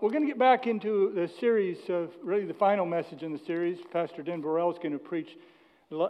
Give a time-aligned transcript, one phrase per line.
[0.00, 3.38] we're going to get back into the series of really the final message in the
[3.38, 3.78] series.
[3.92, 5.36] Pastor Den Burrell is going to preach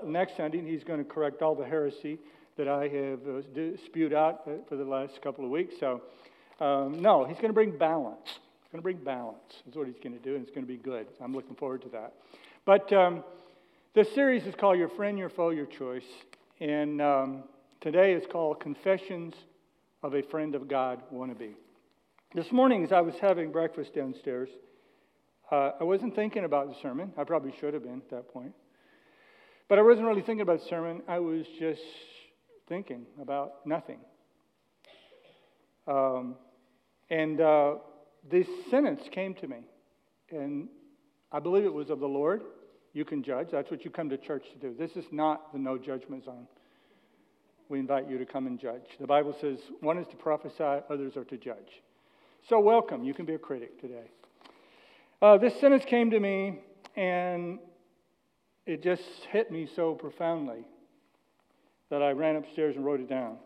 [0.05, 2.19] next Sunday, and he's going to correct all the heresy
[2.59, 5.75] that I have uh, spewed out uh, for the last couple of weeks.
[5.81, 6.03] So,
[6.61, 8.27] um, no, he's going to bring balance.
[8.27, 9.63] He's going to bring balance.
[9.65, 11.07] That's what he's going to do, and it's going to be good.
[11.23, 12.13] I'm looking forward to that.
[12.67, 13.25] But um,
[13.95, 16.03] this series is called Your Friend, Your Foe, Your Choice.
[16.61, 17.45] And um,
[17.81, 19.35] today is called Confessions
[20.03, 21.55] of a Friend of God Wannabe.
[22.35, 24.51] This morning, as I was having breakfast downstairs,
[25.51, 27.11] uh, I wasn't thinking about the sermon.
[27.17, 28.53] I probably should have been at that point.
[29.67, 31.01] But I wasn't really thinking about the sermon.
[31.09, 31.81] I was just
[32.69, 34.01] thinking about nothing.
[35.87, 36.35] Um,
[37.09, 37.77] and uh,
[38.31, 39.61] this sentence came to me.
[40.31, 40.69] And
[41.33, 42.43] I believe it was of the Lord.
[42.93, 43.49] You can judge.
[43.51, 44.77] That's what you come to church to do.
[44.79, 46.47] This is not the no judgment zone.
[47.71, 48.85] We invite you to come and judge.
[49.01, 51.83] The Bible says one is to prophesy, others are to judge.
[52.49, 53.05] So, welcome.
[53.05, 54.11] You can be a critic today.
[55.21, 56.61] Uh, this sentence came to me,
[56.97, 57.59] and
[58.65, 60.65] it just hit me so profoundly
[61.91, 63.37] that I ran upstairs and wrote it down.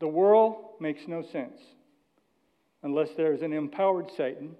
[0.00, 1.60] The world makes no sense
[2.82, 4.56] unless there is an empowered Satan,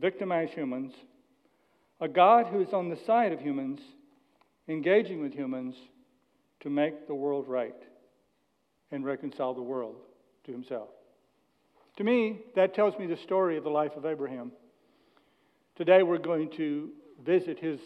[0.00, 0.94] victimized humans,
[2.00, 3.78] a God who is on the side of humans,
[4.66, 5.76] engaging with humans
[6.58, 7.80] to make the world right
[8.90, 9.94] and reconcile the world
[10.44, 10.88] to himself.
[11.98, 14.52] To me, that tells me the story of the life of Abraham.
[15.76, 16.88] Today, we're going to
[17.24, 17.78] visit his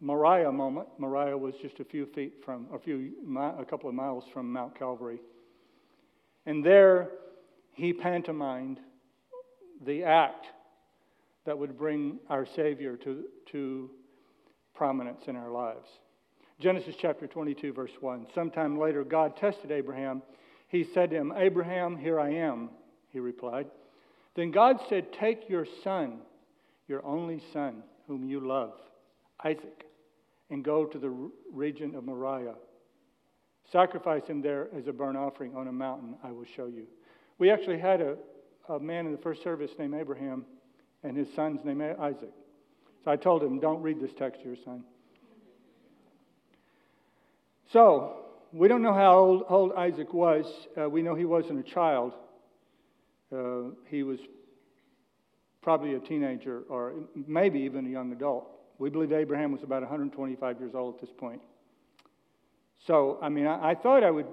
[0.00, 0.88] Moriah moment.
[0.98, 3.12] Moriah was just a few feet from, a few,
[3.58, 5.20] a couple of miles from Mount Calvary.
[6.44, 7.08] And there,
[7.72, 8.78] he pantomimed
[9.86, 10.46] the act
[11.46, 13.90] that would bring our Savior to, to
[14.74, 15.88] prominence in our lives.
[16.60, 18.26] Genesis chapter 22, verse 1.
[18.34, 20.20] Sometime later, God tested Abraham.
[20.68, 22.68] He said to him, Abraham, here I am
[23.12, 23.66] he replied.
[24.34, 26.20] Then God said, Take your son,
[26.88, 28.74] your only son, whom you love,
[29.44, 29.84] Isaac,
[30.50, 32.54] and go to the region of Moriah.
[33.70, 36.86] Sacrifice him there as a burnt offering on a mountain I will show you.
[37.38, 38.16] We actually had a,
[38.68, 40.44] a man in the first service named Abraham,
[41.02, 42.32] and his son's name Isaac.
[43.04, 44.84] So I told him, Don't read this text to your son.
[47.72, 48.16] So,
[48.52, 50.44] we don't know how old, old Isaac was.
[50.76, 52.14] Uh, we know he wasn't a child.
[53.32, 54.18] Uh, he was
[55.62, 58.50] probably a teenager or maybe even a young adult.
[58.78, 61.42] We believe Abraham was about 125 years old at this point.
[62.86, 64.26] So, I mean, I, I thought I would,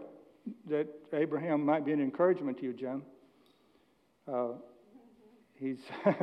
[0.70, 3.04] that Abraham might be an encouragement to you, Jim.
[4.32, 4.54] Uh,
[5.56, 5.80] he's,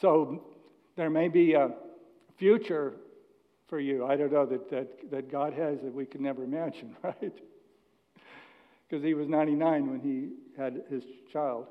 [0.00, 0.44] so
[0.96, 1.70] there may be a
[2.36, 2.94] future
[3.68, 4.04] for you.
[4.04, 7.32] I don't know that, that, that God has that we can never imagine, right?
[8.88, 11.68] Because he was 99 when he had his child.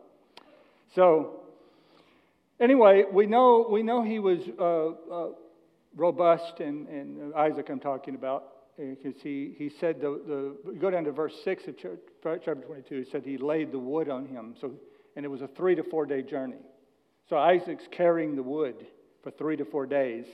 [0.96, 1.42] So,
[2.60, 5.28] anyway, we know, we know he was uh, uh,
[5.96, 10.90] robust, and, and Isaac I'm talking about, because uh, he, he said, the, the, go
[10.90, 11.76] down to verse 6 of
[12.24, 14.56] chapter 22, he said he laid the wood on him.
[14.60, 14.72] So,
[15.16, 16.62] and it was a three to four day journey.
[17.30, 18.86] So Isaac's carrying the wood
[19.22, 20.26] for three to four days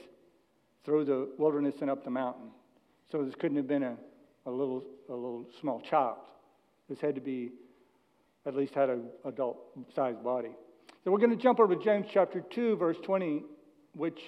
[0.85, 2.51] through the wilderness and up the mountain.
[3.11, 3.97] So this couldn't have been a,
[4.45, 6.17] a, little, a little small child.
[6.87, 7.51] This had to be
[8.45, 9.57] at least had an adult
[9.95, 10.51] sized body.
[11.03, 13.43] So we're going to jump over to James chapter 2, verse 20,
[13.95, 14.21] which,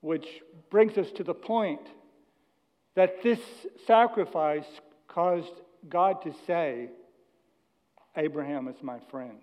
[0.00, 0.26] which
[0.70, 1.80] brings us to the point
[2.94, 3.38] that this
[3.86, 4.66] sacrifice
[5.08, 5.52] caused
[5.88, 6.90] God to say,
[8.16, 9.38] Abraham is my friend.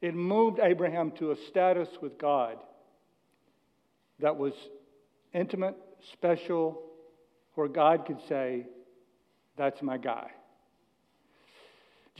[0.00, 2.56] It moved Abraham to a status with God
[4.18, 4.54] that was
[5.32, 5.76] intimate,
[6.12, 6.82] special,
[7.54, 8.66] where God could say,
[9.56, 10.30] That's my guy.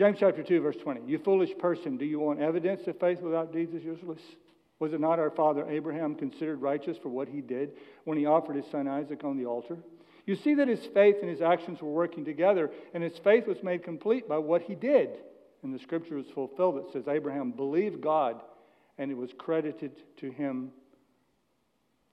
[0.01, 1.03] James chapter 2, verse 20.
[1.07, 4.23] You foolish person, do you want evidence that faith without deeds is useless?
[4.79, 7.73] Was it not our father Abraham considered righteous for what he did
[8.05, 9.77] when he offered his son Isaac on the altar?
[10.25, 13.63] You see that his faith and his actions were working together, and his faith was
[13.63, 15.11] made complete by what he did.
[15.63, 18.41] And the scripture was fulfilled that says Abraham believed God,
[18.97, 20.71] and it was credited to him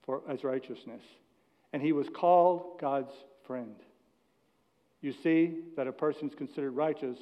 [0.03, 1.03] for, as righteousness.
[1.71, 3.13] And he was called God's
[3.45, 3.77] friend.
[4.99, 7.17] You see that a person is considered righteous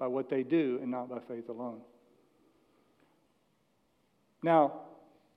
[0.00, 1.82] by what they do and not by faith alone.
[4.42, 4.80] Now,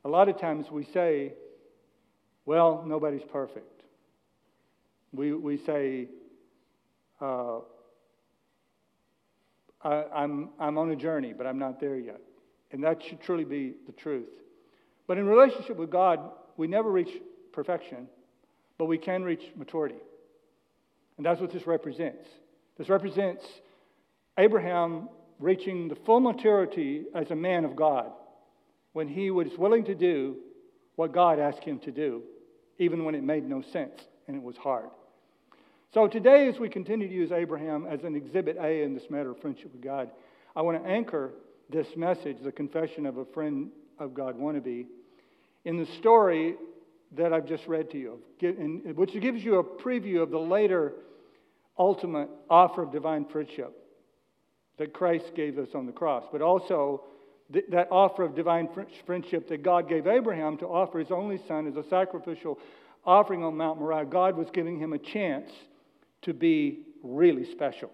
[0.05, 1.33] a lot of times we say,
[2.45, 3.83] well, nobody's perfect.
[5.11, 6.07] We, we say,
[7.21, 7.59] uh,
[9.83, 12.21] I, I'm, I'm on a journey, but I'm not there yet.
[12.71, 14.29] And that should truly be the truth.
[15.07, 17.11] But in relationship with God, we never reach
[17.51, 18.07] perfection,
[18.77, 19.99] but we can reach maturity.
[21.17, 22.27] And that's what this represents.
[22.77, 23.45] This represents
[24.37, 25.09] Abraham
[25.39, 28.11] reaching the full maturity as a man of God.
[28.93, 30.37] when he was willing to do
[30.95, 32.21] what God asked him to do,
[32.77, 34.89] even when it made no sense and it was hard.
[35.93, 39.31] So today, as we continue to use Abraham as an exhibit A in this matter
[39.31, 40.09] of friendship with God,
[40.55, 41.33] I want to anchor
[41.69, 43.69] this message, the confession of a friend
[43.99, 44.85] of God wannabe,
[45.65, 46.55] in the story
[47.15, 48.19] that I've just read to you,
[48.95, 50.93] which gives you a preview of the later
[51.77, 53.82] ultimate offer of divine friendship
[54.77, 57.03] that Christ gave us on the cross, but also
[57.51, 58.69] th- that offer of divine
[59.05, 62.59] friendship that God gave Abraham to offer his only son as a sacrificial
[63.05, 64.05] offering on Mount Moriah.
[64.05, 65.51] God was giving him a chance
[66.23, 67.91] to be really special,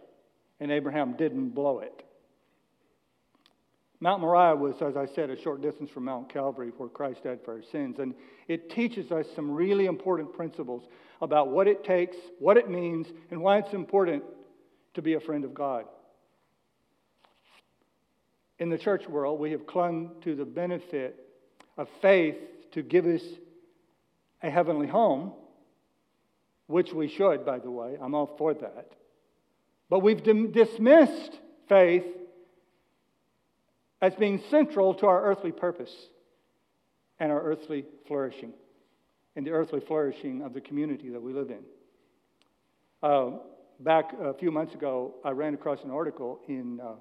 [0.59, 2.03] and Abraham didn't blow it.
[4.01, 7.39] Mount Moriah was, as I said, a short distance from Mount Calvary where Christ died
[7.43, 7.99] for our sins.
[7.99, 8.13] And
[8.47, 10.87] it teaches us some really important principles
[11.21, 14.23] about what it takes, what it means, and why it's important
[14.93, 15.83] to be a friend of God.
[18.59, 21.15] In the church world, we have clung to the benefit
[21.77, 22.35] of faith
[22.73, 23.21] to give us
[24.43, 25.31] a heavenly home,
[26.67, 27.97] which we should, by the way.
[27.99, 28.91] I'm all for that.
[29.89, 32.05] But we've dismissed faith
[34.01, 35.93] as being central to our earthly purpose
[37.19, 38.53] and our earthly flourishing
[39.35, 41.63] and the earthly flourishing of the community that we live in.
[43.01, 43.31] Uh,
[43.79, 46.95] back a few months ago, I ran across an article in uh,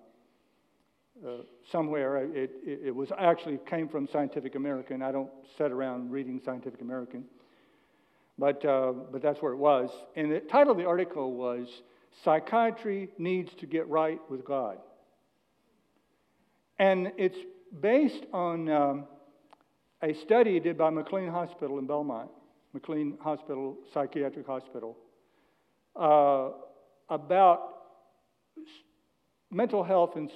[1.26, 1.30] uh,
[1.70, 2.24] somewhere.
[2.24, 5.02] It, it, it, was actually came from Scientific American.
[5.02, 7.24] I don't sit around reading Scientific American,
[8.38, 9.90] but uh, but that's where it was.
[10.16, 11.68] And the title of the article was
[12.24, 14.78] "Psychiatry Needs to Get Right with God."
[16.78, 17.38] And it's
[17.80, 19.04] based on um,
[20.02, 22.30] a study did by McLean Hospital in Belmont,
[22.72, 24.96] McLean Hospital, Psychiatric Hospital,
[25.96, 26.50] uh,
[27.08, 27.74] about
[29.50, 30.30] mental health and,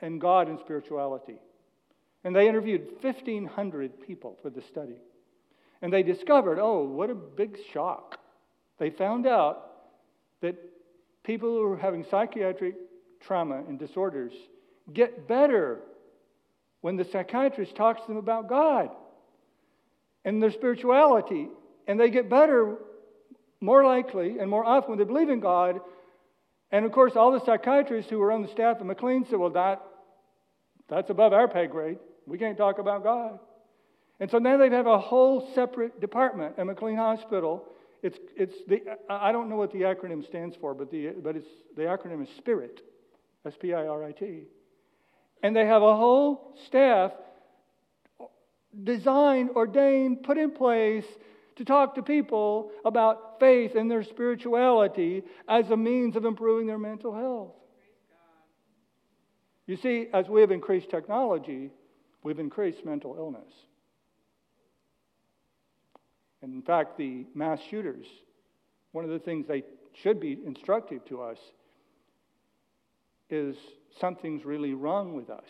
[0.00, 1.36] and God and spirituality.
[2.24, 5.00] And they interviewed 1,500 people for the study.
[5.82, 8.18] And they discovered oh, what a big shock.
[8.78, 9.70] They found out
[10.42, 10.56] that
[11.22, 12.74] people who are having psychiatric
[13.20, 14.32] trauma and disorders
[14.92, 15.80] get better
[16.80, 18.90] when the psychiatrist talks to them about God
[20.24, 21.48] and their spirituality.
[21.86, 22.76] And they get better
[23.60, 25.80] more likely and more often when they believe in God.
[26.70, 29.50] And of course, all the psychiatrists who were on the staff at McLean said, Well,
[29.50, 29.82] that,
[30.90, 31.98] that's above our pay grade.
[32.26, 33.38] We can't talk about God.
[34.18, 37.64] And so now they have a whole separate department at McLean Hospital.
[38.02, 41.48] It's, it's the, I don't know what the acronym stands for, but, the, but it's,
[41.76, 42.80] the acronym is SPIRIT,
[43.46, 44.42] S P I R I T.
[45.42, 47.12] And they have a whole staff
[48.84, 51.06] designed, ordained, put in place
[51.56, 56.78] to talk to people about faith and their spirituality as a means of improving their
[56.78, 57.54] mental health.
[59.70, 61.70] You see, as we have increased technology,
[62.24, 63.52] we've increased mental illness.
[66.42, 68.04] And in fact, the mass shooters,
[68.90, 69.62] one of the things they
[70.02, 71.38] should be instructive to us
[73.28, 73.54] is
[74.00, 75.48] something's really wrong with us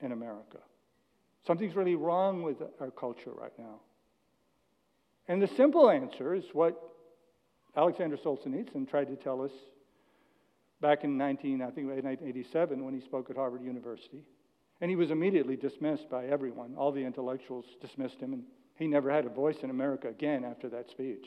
[0.00, 0.58] in America.
[1.46, 3.80] Something's really wrong with our culture right now.
[5.28, 6.78] And the simple answer is what
[7.74, 9.52] Alexander Solzhenitsyn tried to tell us
[10.80, 14.22] back in 19, I think 1987 when he spoke at Harvard University.
[14.80, 16.74] And he was immediately dismissed by everyone.
[16.76, 18.42] All the intellectuals dismissed him, and
[18.74, 21.26] he never had a voice in America again after that speech.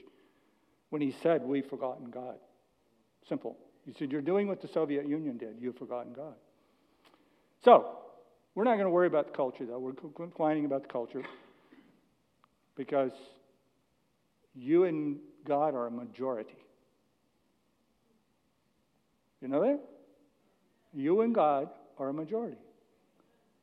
[0.89, 2.35] When he said, We've forgotten God.
[3.27, 3.57] Simple.
[3.85, 5.55] He said, You're doing what the Soviet Union did.
[5.59, 6.35] You've forgotten God.
[7.63, 7.97] So,
[8.53, 9.79] we're not going to worry about the culture, though.
[9.79, 11.23] We're complaining about the culture
[12.75, 13.11] because
[14.53, 16.55] you and God are a majority.
[19.41, 19.79] You know that?
[20.93, 22.57] You and God are a majority.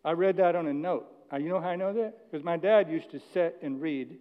[0.04, 1.06] I read that on a note.
[1.32, 2.30] Uh, you know how I know that?
[2.30, 4.16] Because my dad used to sit and read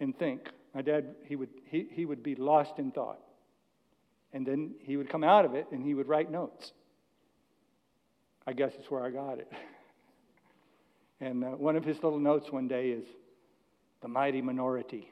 [0.00, 0.48] and think.
[0.74, 3.20] My dad, he would, he, he would be lost in thought.
[4.32, 6.72] And then he would come out of it and he would write notes.
[8.46, 9.50] I guess it's where I got it.
[11.20, 13.04] and uh, one of his little notes one day is
[14.02, 15.10] the mighty minority.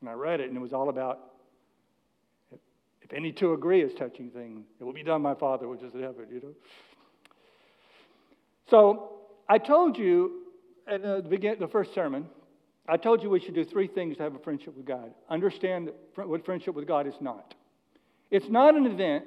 [0.00, 1.20] And I read it and it was all about
[3.04, 5.94] if, any two agree as touching things, it will be done my Father which is
[5.94, 6.54] in heaven, you know.
[8.70, 9.10] So
[9.48, 10.40] I told you
[10.86, 12.26] at the beginning, the first sermon,
[12.88, 15.12] I told you we should do three things to have a friendship with God.
[15.30, 17.54] Understand what friendship with God is not.
[18.30, 19.24] It's not an event.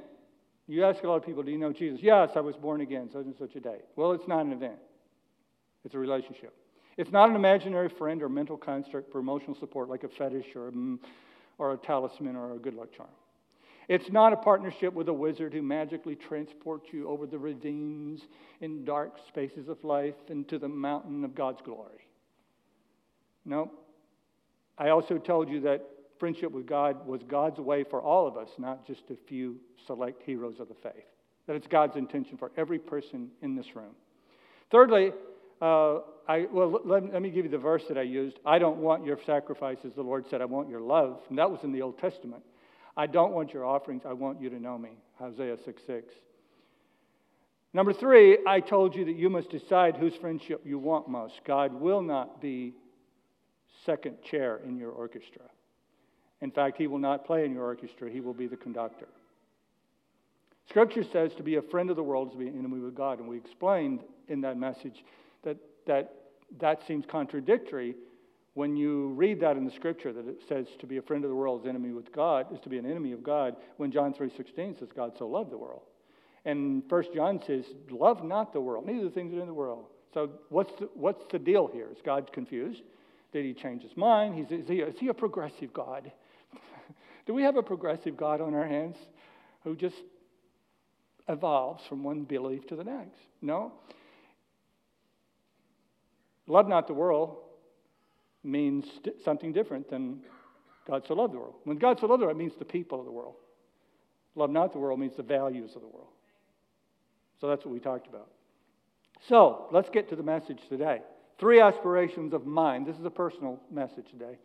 [0.68, 2.02] You ask a lot of people, do you know Jesus?
[2.02, 3.78] Yes, I was born again, such and such a day.
[3.96, 4.78] Well, it's not an event,
[5.86, 6.54] it's a relationship.
[6.98, 10.70] It's not an imaginary friend or mental construct for emotional support like a fetish or
[10.70, 10.98] a, mm,
[11.60, 13.10] or a talisman or a good luck charm.
[13.88, 18.22] It's not a partnership with a wizard who magically transports you over the ravines
[18.60, 22.10] in dark spaces of life into the mountain of God's glory.
[23.46, 23.72] No.
[24.78, 25.88] I also told you that
[26.20, 30.22] friendship with God was God's way for all of us, not just a few select
[30.24, 31.06] heroes of the faith.
[31.48, 33.96] That it's God's intention for every person in this room.
[34.70, 35.12] Thirdly,
[35.62, 38.38] uh, I, well, let, let, me give you the verse that I used.
[38.46, 41.22] I don't want your sacrifices, the Lord said, I want your love.
[41.30, 42.44] And that was in the Old Testament.
[42.98, 44.98] I don't want your offerings, I want you to know me.
[45.20, 46.14] Hosea 6 6.
[47.74, 51.36] Number three, I told you that you must decide whose friendship you want most.
[51.46, 52.74] God will not be
[53.86, 55.44] second chair in your orchestra.
[56.42, 59.08] In fact, he will not play in your orchestra, he will be the conductor.
[60.70, 62.96] Scripture says to be a friend of the world is to be an enemy with
[62.96, 63.20] God.
[63.20, 65.04] And we explained in that message
[65.44, 66.14] that that,
[66.60, 67.96] that seems contradictory
[68.58, 71.30] when you read that in the scripture that it says to be a friend of
[71.30, 74.16] the world is enemy with God, is to be an enemy of God, when John
[74.16, 75.84] 3.16 says God so loved the world.
[76.44, 79.54] And First John says, love not the world, neither the things that are in the
[79.54, 79.86] world.
[80.12, 81.88] So what's the, what's the deal here?
[81.92, 82.82] Is God confused?
[83.32, 84.34] Did he change his mind?
[84.34, 86.12] He's, is, he, is he a progressive God?
[87.28, 88.96] Do we have a progressive God on our hands
[89.66, 90.02] who just
[91.30, 93.20] evolves from one belief to the next?
[93.40, 93.74] No.
[96.48, 97.44] Love not the world
[98.48, 98.86] means
[99.24, 100.22] something different than
[100.88, 101.56] God so loved the world.
[101.66, 103.36] When God so loved the world, it means the people of the world.
[104.36, 106.08] Love not the world means the values of the world.
[107.42, 108.30] So that's what we talked about.
[109.28, 111.02] So let's get to the message today.
[111.40, 112.86] Three aspirations of mine.
[112.86, 114.38] This is a personal message today.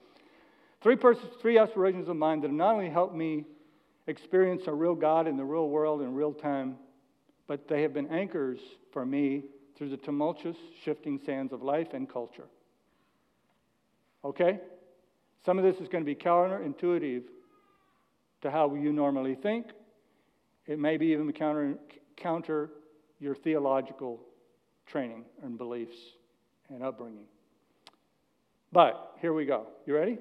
[0.82, 3.44] Three, pers- three aspirations of mine that have not only helped me
[4.09, 6.76] experience a real God in the real world in real time,
[7.47, 8.59] but they have been anchors
[8.92, 9.44] for me
[9.76, 12.47] through the tumultuous, shifting sands of life and culture.
[14.25, 14.61] Okay?
[15.45, 17.23] Some of this is going to be counterintuitive
[18.43, 19.67] to how you normally think.
[20.67, 21.75] It may be even counter,
[22.17, 22.71] counter
[23.19, 24.21] your theological
[24.87, 25.97] training and beliefs
[26.69, 27.25] and upbringing.
[28.73, 29.67] But here we go.
[29.87, 30.19] You ready?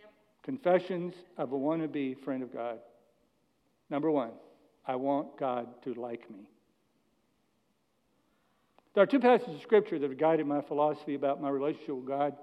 [0.00, 0.10] Yep.
[0.42, 2.78] Confessions of a wannabe friend of God.
[3.88, 4.30] Number one,
[4.86, 6.48] I want God to like me.
[8.96, 12.06] There are two passages of Scripture that have guided my philosophy about my relationship with
[12.06, 12.34] God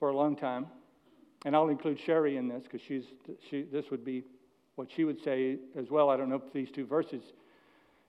[0.00, 0.66] for a long time.
[1.44, 3.04] And I'll include Sherry in this because she's,
[3.48, 4.24] she, this would be
[4.74, 6.10] what she would say as well.
[6.10, 7.22] I don't know if these two verses,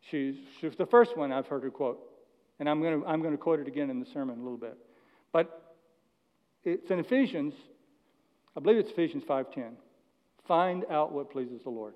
[0.09, 1.99] she's, she's the first one I've heard her quote.
[2.59, 4.57] And I'm going to I'm going to quote it again in the sermon a little
[4.57, 4.75] bit.
[5.31, 5.75] But
[6.63, 7.53] it's in Ephesians,
[8.57, 9.73] I believe it's Ephesians 5.10.
[10.47, 11.93] Find out what pleases the Lord.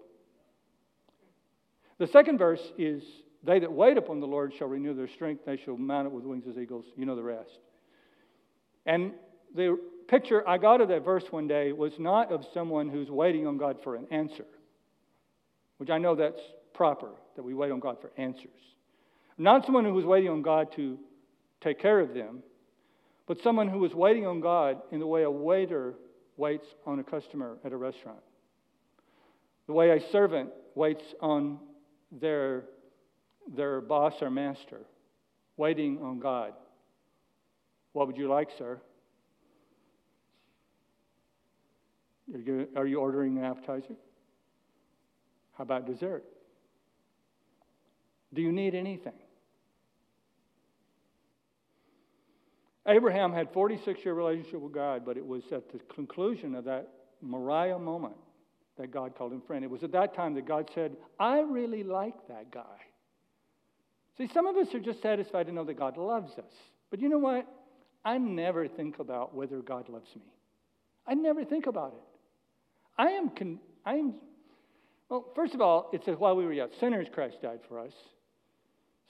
[1.97, 3.01] The second verse is
[3.43, 5.45] they that wait upon the Lord shall renew their strength.
[5.45, 6.85] They shall mount up with wings as eagles.
[6.95, 7.59] You know the rest.
[8.85, 9.13] And
[9.55, 13.45] the picture I got of that verse one day was not of someone who's waiting
[13.45, 14.45] on God for an answer,
[15.77, 16.41] which I know that's
[16.73, 18.49] proper, that we wait on God for answers.
[19.37, 20.97] Not someone who was waiting on God to
[21.61, 22.41] take care of them,
[23.27, 25.95] but someone who was waiting on God in the way a waiter
[26.37, 28.19] waits on a customer at a restaurant,
[29.67, 31.59] the way a servant waits on
[32.11, 32.63] their
[33.55, 34.81] their boss or master,
[35.55, 36.53] waiting on God.
[37.93, 38.79] What would you like, sir?
[42.75, 43.95] Are you, ordering an appetizer?
[45.57, 46.25] How about dessert?
[48.33, 49.13] Do you need anything?
[52.85, 56.89] Abraham had 46 year relationship with God, but it was at the conclusion of that
[57.21, 58.15] Moriah moment
[58.77, 59.63] that God called him friend.
[59.63, 62.86] It was at that time that God said, I really like that guy.
[64.17, 66.53] See, some of us are just satisfied to know that God loves us.
[66.89, 67.47] But you know what?
[68.03, 70.23] I never think about whether God loves me.
[71.05, 72.03] I never think about it.
[72.97, 74.15] I am, con- I am
[75.09, 77.93] well, first of all, it's while we were yet sinners, Christ died for us.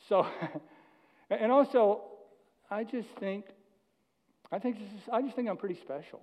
[0.09, 0.27] So,
[1.29, 2.01] and also,
[2.69, 3.45] I just think,
[4.51, 6.21] I think this is, I just think I'm pretty special.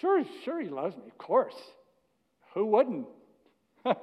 [0.00, 1.54] Sure, sure, he loves me, of course.
[2.54, 3.06] Who wouldn't?
[3.84, 3.94] of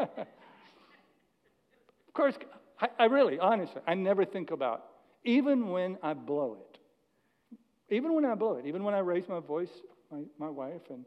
[2.14, 2.36] course,
[2.80, 4.86] I, I really, honestly, I never think about,
[5.26, 6.80] even when I blow it,
[7.94, 9.70] even when I blow it, even when I raise my voice,
[10.12, 11.04] my, my wife, and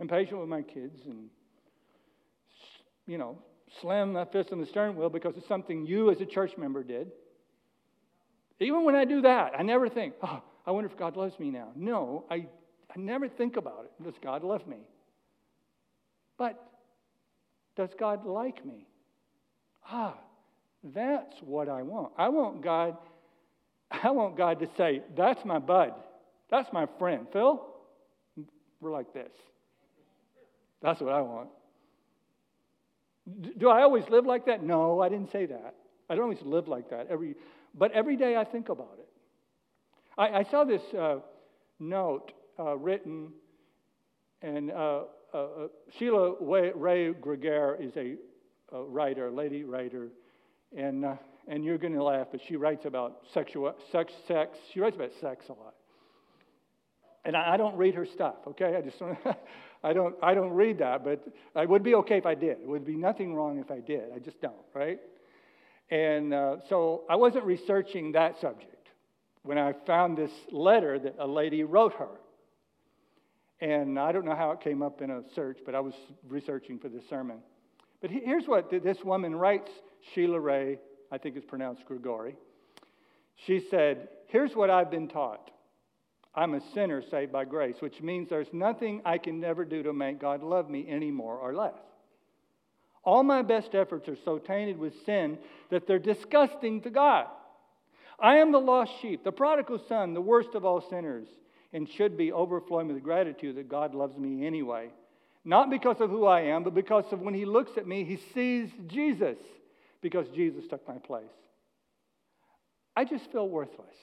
[0.00, 1.28] I'm patient with my kids, and,
[3.06, 3.38] you know,
[3.80, 6.82] slam my fist on the steering wheel because it's something you as a church member
[6.82, 7.10] did.
[8.60, 11.50] Even when I do that, I never think, oh, I wonder if God loves me
[11.50, 11.68] now.
[11.74, 12.46] No, I,
[12.90, 14.04] I never think about it.
[14.04, 14.78] Does God love me?
[16.38, 16.62] But
[17.76, 18.86] does God like me?
[19.88, 20.16] Ah,
[20.94, 22.12] that's what I want.
[22.16, 22.96] I want God,
[23.90, 25.92] I want God to say, that's my bud.
[26.50, 27.26] That's my friend.
[27.32, 27.66] Phil,
[28.80, 29.32] we're like this.
[30.82, 31.48] That's what I want.
[33.58, 34.62] Do I always live like that?
[34.62, 35.74] No, I didn't say that.
[36.08, 37.08] I don't always live like that.
[37.10, 37.34] Every,
[37.74, 39.08] but every day I think about it.
[40.16, 41.16] I, I saw this uh,
[41.80, 43.32] note uh, written,
[44.42, 45.02] and uh,
[45.34, 48.14] uh, uh Sheila Wray Gregoire is a,
[48.72, 50.08] a, writer, lady writer,
[50.76, 51.14] and, uh,
[51.48, 54.56] and you're going to laugh, but she writes about sexual, sex, sex.
[54.72, 55.74] She writes about sex a lot.
[57.24, 58.76] And I, I don't read her stuff, okay?
[58.76, 59.18] I just don't.
[59.84, 62.58] I don't, I don't read that, but it would be okay if I did.
[62.62, 64.04] It would be nothing wrong if I did.
[64.12, 64.98] I just don't, right?
[65.90, 68.88] And uh, so I wasn't researching that subject
[69.42, 72.08] when I found this letter that a lady wrote her.
[73.60, 75.94] And I don't know how it came up in a search, but I was
[76.28, 77.38] researching for this sermon.
[78.06, 79.68] But here's what this woman writes
[80.14, 80.78] Sheila Wray,
[81.10, 82.36] I think it's pronounced Grigori.
[83.34, 85.50] She said, Here's what I've been taught.
[86.32, 89.92] I'm a sinner saved by grace, which means there's nothing I can never do to
[89.92, 91.74] make God love me any more or less.
[93.02, 95.36] All my best efforts are so tainted with sin
[95.70, 97.26] that they're disgusting to God.
[98.20, 101.26] I am the lost sheep, the prodigal son, the worst of all sinners,
[101.72, 104.90] and should be overflowing with gratitude that God loves me anyway.
[105.46, 108.18] Not because of who I am, but because of when he looks at me, he
[108.34, 109.38] sees Jesus,
[110.02, 111.22] because Jesus took my place.
[112.96, 113.94] I just feel worthless.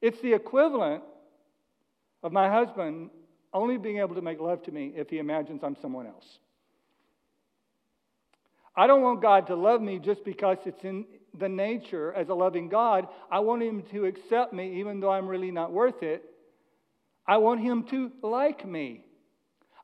[0.00, 1.02] It's the equivalent
[2.22, 3.10] of my husband
[3.52, 6.38] only being able to make love to me if he imagines I'm someone else.
[8.74, 11.04] I don't want God to love me just because it's in
[11.38, 13.08] the nature as a loving God.
[13.30, 16.24] I want him to accept me even though I'm really not worth it.
[17.26, 19.04] I want him to like me.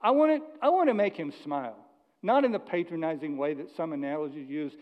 [0.01, 1.77] I want, it, I want to make him smile,
[2.23, 4.73] not in the patronizing way that some analogies use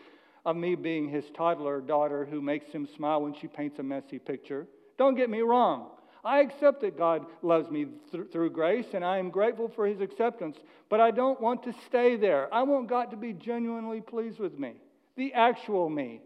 [0.45, 4.19] of me being his toddler daughter who makes him smile when she paints a messy
[4.19, 4.67] picture.
[4.99, 5.91] Don't get me wrong.
[6.25, 10.01] I accept that God loves me th- through grace, and I am grateful for his
[10.01, 10.57] acceptance,
[10.89, 12.53] but I don't want to stay there.
[12.53, 14.75] I want God to be genuinely pleased with me,
[15.17, 16.23] the actual me,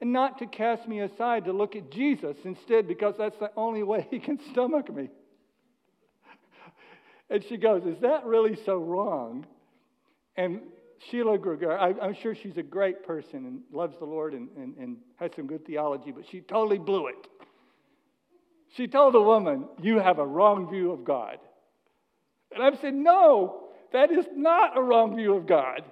[0.00, 3.84] and not to cast me aside to look at Jesus instead, because that's the only
[3.84, 5.10] way he can stomach me.
[7.30, 9.46] And she goes, Is that really so wrong?
[10.36, 10.60] And
[11.10, 14.76] Sheila Gregoire, I, am sure she's a great person and loves the Lord and, and,
[14.76, 17.26] and has some good theology, but she totally blew it.
[18.76, 21.38] She told the woman, You have a wrong view of God.
[22.52, 25.82] And I've said, No, that is not a wrong view of God.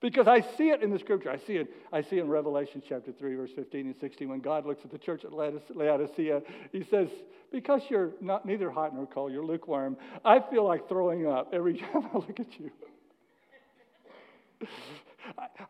[0.00, 1.30] Because I see it in the scripture.
[1.30, 4.28] I see it, I see it in Revelation chapter 3, verse 15 and 16.
[4.28, 7.08] When God looks at the church at Laodicea, he says,
[7.50, 11.78] Because you're not neither hot nor cold, you're lukewarm, I feel like throwing up every
[11.78, 12.70] time I look at you.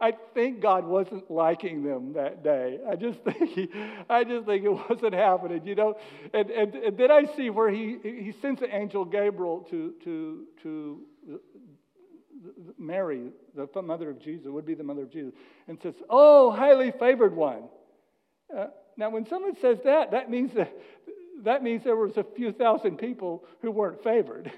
[0.01, 2.79] I think God wasn't liking them that day.
[2.89, 3.71] I just think he,
[4.09, 5.97] I just think it wasn't happening, you know.
[6.35, 10.45] And, and, and then I see where he, he sends the angel Gabriel to, to,
[10.63, 11.01] to
[12.79, 15.33] Mary, the mother of Jesus, would be the mother of Jesus,
[15.69, 17.65] and says, Oh, highly favored one.
[18.57, 20.73] Uh, now, when someone says that, that means that,
[21.45, 24.51] that means there was a few thousand people who weren't favored.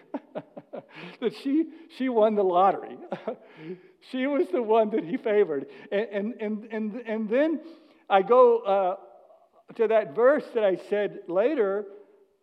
[1.21, 1.65] that she,
[1.97, 2.97] she won the lottery.
[4.11, 5.67] she was the one that he favored.
[5.91, 7.61] And, and, and, and, then
[8.09, 11.87] I go uh, to that verse that I said later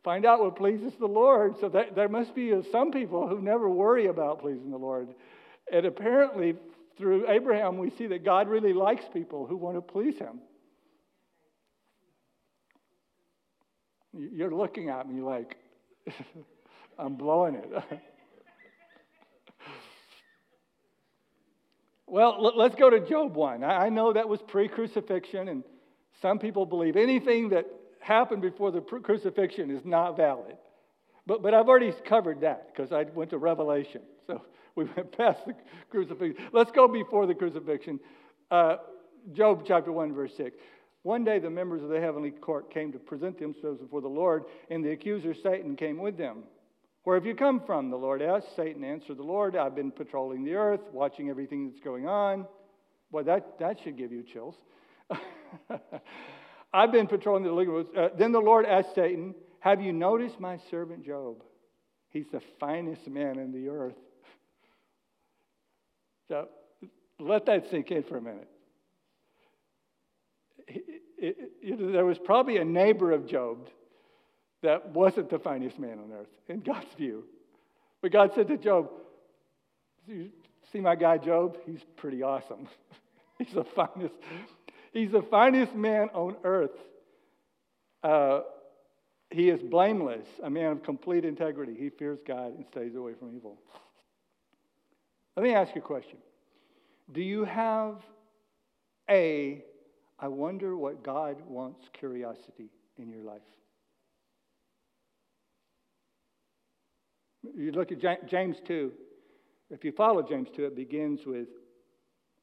[0.06, 1.56] find out what pleases the Lord.
[1.60, 5.10] So that, there must be some people who never worry about pleasing the Lord.
[5.70, 6.56] And apparently,
[6.98, 10.40] through Abraham, we see that God really likes people who want to please him.
[14.14, 15.58] You're looking at me like
[16.98, 17.70] I'm blowing it.
[22.08, 23.64] well, let's go to Job 1.
[23.64, 25.64] I know that was pre crucifixion, and
[26.22, 27.66] some people believe anything that
[28.06, 30.58] happened before the crucifixion is not valid.
[31.26, 34.02] But, but I've already covered that because I went to Revelation.
[34.28, 34.42] So
[34.76, 35.56] we went past the
[35.90, 36.36] crucifixion.
[36.54, 38.00] Let's go before the crucifixion.
[38.52, 38.78] Uh,
[39.34, 40.56] Job chapter 1, verse 6.
[41.02, 44.44] One day the members of the heavenly court came to present themselves before the Lord,
[44.70, 46.44] and the accuser Satan came with them.
[47.06, 47.90] Where have you come from?
[47.90, 48.56] The Lord asked.
[48.56, 52.46] Satan answered the Lord, I've been patrolling the earth, watching everything that's going on.
[53.12, 54.56] Boy, that, that should give you chills.
[56.74, 57.88] I've been patrolling the earth.
[57.96, 61.44] Uh, then the Lord asked Satan, Have you noticed my servant Job?
[62.10, 63.96] He's the finest man in the earth.
[66.28, 66.48] So
[67.20, 68.48] let that sink in for a minute
[71.26, 73.70] it, it, there was probably a neighbor of Job
[74.62, 77.24] that wasn't the finest man on earth in God's view.
[78.02, 78.90] But God said to Job,
[80.08, 80.30] You
[80.72, 81.58] see my guy Job?
[81.66, 82.68] He's pretty awesome.
[83.38, 84.16] he's the finest.
[84.96, 86.72] He's the finest man on earth.
[88.02, 88.44] Uh,
[89.30, 91.76] he is blameless, a man of complete integrity.
[91.78, 93.58] He fears God and stays away from evil.
[95.36, 96.18] Let me ask you a question.
[97.12, 97.98] Do you have
[99.10, 99.66] a,
[100.18, 103.42] I wonder what God wants curiosity in your life?
[107.54, 108.94] You look at James 2.
[109.72, 111.50] If you follow James 2, it begins with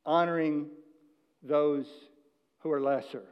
[0.04, 0.66] honoring
[1.42, 1.86] those
[2.62, 3.22] who are lesser.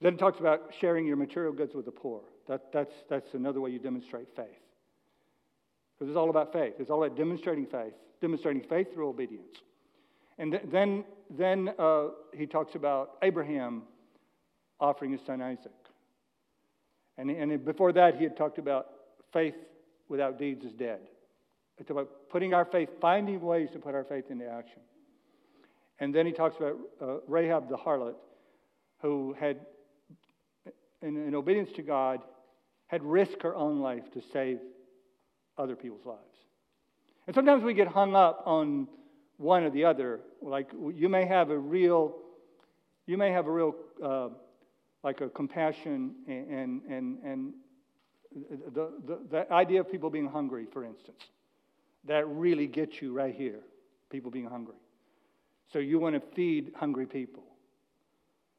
[0.00, 2.20] Then it talks about sharing your material goods with the poor.
[2.48, 4.46] That, that's, that's another way you demonstrate faith.
[5.94, 6.74] Because it's all about faith.
[6.78, 9.56] It's all about demonstrating faith, demonstrating faith through obedience.
[10.38, 13.84] And th- then, then uh, he talks about Abraham
[14.80, 15.72] offering his son Isaac.
[17.16, 18.88] And, and before that, he had talked about
[19.32, 19.54] faith
[20.08, 21.00] without deeds is dead.
[21.78, 24.80] It's about putting our faith, finding ways to put our faith into action.
[25.98, 28.14] And then he talks about uh, Rahab the harlot,
[29.00, 29.60] who had,
[31.02, 32.20] in, in obedience to God,
[32.86, 34.58] had risked her own life to save
[35.56, 36.20] other people's lives.
[37.26, 38.88] And sometimes we get hung up on
[39.36, 40.20] one or the other.
[40.42, 42.16] Like you may have a real,
[43.06, 44.28] you may have a real, uh,
[45.02, 47.54] like a compassion and and and
[48.74, 51.22] the, the the idea of people being hungry, for instance,
[52.04, 53.60] that really gets you right here.
[54.10, 54.76] People being hungry.
[55.72, 57.42] So you want to feed hungry people.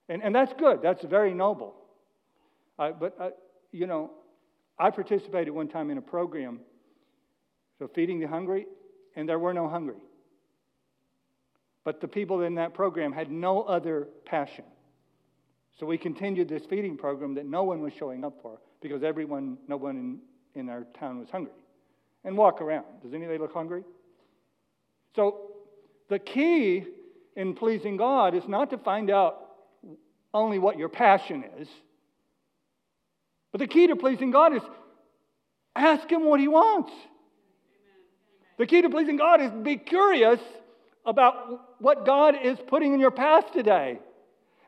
[0.10, 0.82] And, and that's good.
[0.82, 1.76] That's very noble.
[2.78, 3.30] Uh, but, uh,
[3.72, 4.12] you know,
[4.78, 6.60] I participated one time in a program,
[7.80, 8.66] so feeding the hungry,
[9.16, 10.02] and there were no hungry.
[11.86, 14.66] But the people in that program had no other passion.
[15.80, 19.58] So we continued this feeding program that no one was showing up for because everyone,
[19.68, 19.98] no one
[20.56, 21.54] in, in our town was hungry.
[22.24, 22.86] And walk around.
[23.04, 23.84] Does anybody look hungry?
[25.16, 25.52] So
[26.10, 26.86] the key
[27.36, 29.38] in pleasing God is not to find out
[30.34, 31.68] only what your passion is,
[33.52, 34.62] but the key to pleasing God is
[35.76, 36.92] ask Him what He wants.
[38.58, 40.40] The key to pleasing God is be curious
[41.06, 44.00] about what God is putting in your path today.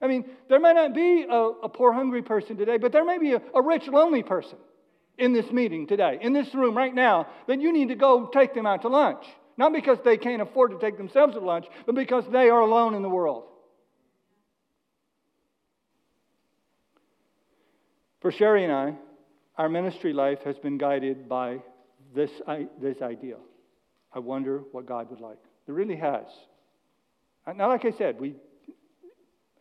[0.01, 3.17] I mean, there may not be a, a poor, hungry person today, but there may
[3.17, 4.57] be a, a rich, lonely person
[5.17, 8.53] in this meeting today, in this room right now, that you need to go take
[8.53, 9.25] them out to lunch.
[9.57, 12.93] Not because they can't afford to take themselves to lunch, but because they are alone
[12.93, 13.45] in the world.
[18.21, 18.95] For Sherry and I,
[19.57, 21.59] our ministry life has been guided by
[22.13, 22.29] this,
[22.79, 23.37] this idea.
[24.13, 25.37] I wonder what God would like.
[25.67, 26.25] It really has.
[27.45, 28.35] Uh, now, like I said, we,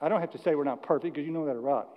[0.00, 1.88] I don't have to say we're not perfect because you know that already.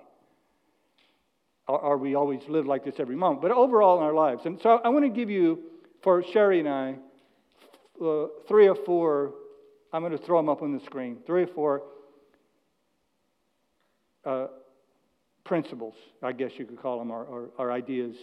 [1.67, 3.41] Or, or we always live like this every moment.
[3.41, 4.41] But overall in our lives.
[4.45, 5.63] And so I want to give you,
[6.01, 6.95] for Sherry and I,
[8.01, 9.33] uh, three or four,
[9.91, 11.83] I'm going to throw them up on the screen, three or four
[14.25, 14.47] uh,
[15.43, 18.15] principles, I guess you could call them, or, or, or ideas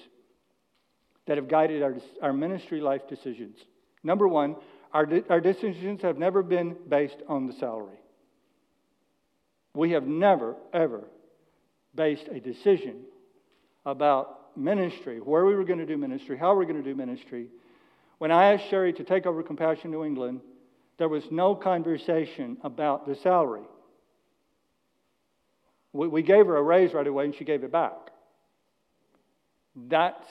[1.26, 3.56] that have guided our, our ministry life decisions.
[4.04, 4.56] Number one,
[4.92, 7.98] our, our decisions have never been based on the salary.
[9.74, 11.04] We have never, ever
[11.94, 13.02] based a decision
[13.84, 16.94] about ministry, where we were going to do ministry, how we are going to do
[16.94, 17.48] ministry,
[18.18, 20.40] when I asked Sherry to take over Compassion New England,
[20.98, 23.64] there was no conversation about the salary.
[25.92, 28.11] We, gave her a raise right away and she gave it back.
[29.88, 30.24] That's,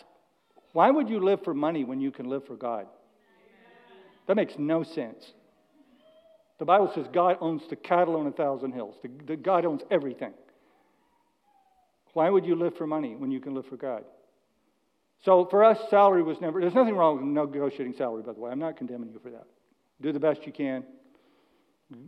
[0.74, 2.88] why would you live for money when you can live for God?
[4.28, 5.34] That makes no sense.
[6.58, 8.95] The Bible says God owns the cattle on a thousand hills.
[9.02, 10.34] The, the God owns everything.
[12.13, 14.04] Why would you live for money when you can live for God?
[15.23, 18.51] So for us, salary was never, there's nothing wrong with negotiating salary, by the way.
[18.51, 19.47] I'm not condemning you for that.
[20.01, 20.84] Do the best you can.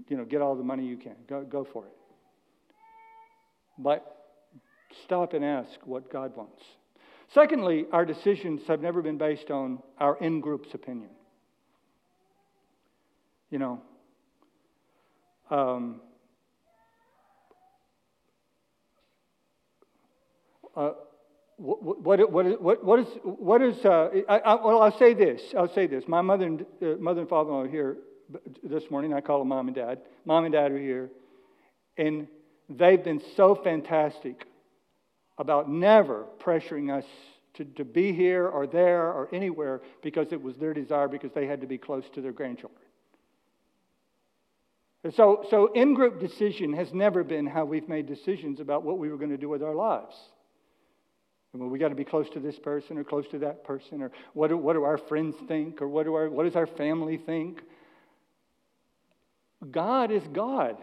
[0.08, 1.15] You know, get all the money you can.
[1.28, 1.93] Go, go for it.
[3.78, 4.17] But
[5.04, 6.62] stop and ask what God wants.
[7.34, 11.10] Secondly, our decisions have never been based on our in group's opinion.
[13.50, 13.82] You know,
[15.50, 16.02] um,
[20.76, 20.91] uh,
[21.58, 25.41] what, what, what, what is, what is uh, I, I, well, I'll say this.
[25.58, 26.08] I'll say this.
[26.08, 27.98] My mother and, uh, mother and father are here
[28.63, 29.13] this morning.
[29.13, 30.00] I call them mom and dad.
[30.26, 31.10] Mom and dad are here.
[31.98, 32.28] And
[32.70, 34.46] they've been so fantastic
[35.39, 37.06] about never pressuring us
[37.56, 41.48] to, to be here or there or anywhere because it was their desire because they
[41.48, 42.82] had to be close to their grandchildren.
[45.04, 49.00] And so, so in group decision has never been how we've made decisions about what
[49.00, 50.15] we were going to do with our lives.
[51.54, 54.12] Well, we got to be close to this person or close to that person, or
[54.34, 57.18] what do, what do our friends think, or what, do our, what does our family
[57.18, 57.62] think?
[59.72, 60.78] God is God.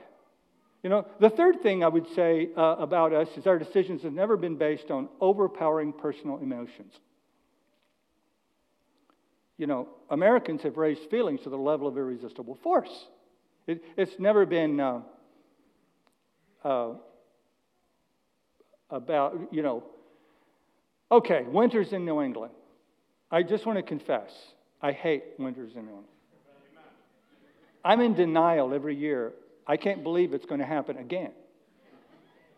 [0.83, 4.13] You know, the third thing I would say uh, about us is our decisions have
[4.13, 6.93] never been based on overpowering personal emotions.
[9.57, 13.07] you know, Americans have raised feelings to the level of irresistible force.
[13.67, 15.01] It, it's never been uh,
[16.65, 16.95] uh,
[18.91, 19.85] about, you know,
[21.11, 22.53] okay, winters in New England.
[23.31, 24.31] I just want to confess,
[24.81, 26.09] I hate winters in New England.
[27.85, 29.33] I'm in denial every year.
[29.67, 31.33] I can't believe it's going to happen again.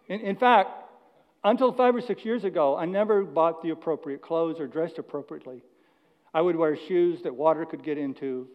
[0.09, 0.71] In, in fact,
[1.43, 5.63] until five or six years ago, I never bought the appropriate clothes or dressed appropriately.
[6.33, 8.49] I would wear shoes that water could get into.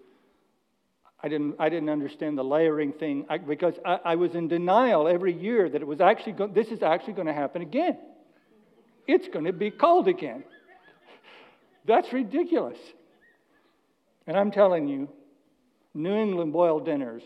[1.24, 5.08] I didn't, I didn't understand the layering thing I, because I, I, was in denial
[5.08, 7.98] every year that it was actually go, this is actually going to happen again.
[9.08, 10.44] It's going to be cold again.
[11.86, 12.78] That's ridiculous.
[14.28, 15.10] And I'm telling you,
[15.94, 17.24] New England boiled dinners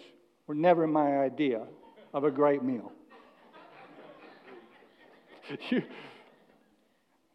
[0.47, 1.63] were never my idea
[2.13, 2.91] of a great meal.
[5.69, 5.83] you,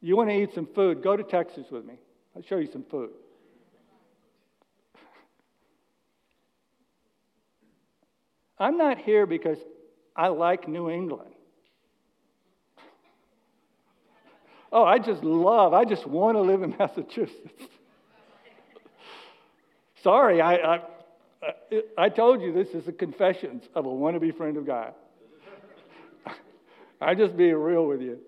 [0.01, 1.95] you want to eat some food, go to Texas with me.
[2.35, 3.11] I'll show you some food.
[8.59, 9.59] I'm not here because
[10.15, 11.31] I like New England.
[14.73, 17.65] Oh, I just love, I just want to live in Massachusetts.
[20.03, 20.81] Sorry, I, I,
[21.99, 24.95] I told you this is the confessions of a wannabe friend of God.
[27.01, 28.19] I'm just being real with you.